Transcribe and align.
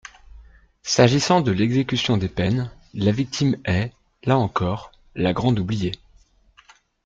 S’agissant 0.81 1.41
de 1.41 1.51
l’exécution 1.51 2.17
des 2.17 2.27
peines, 2.27 2.71
la 2.95 3.11
victime 3.11 3.57
est, 3.65 3.91
là 4.23 4.35
encore, 4.35 4.91
la 5.13 5.31
grande 5.31 5.59
oubliée. 5.59 5.91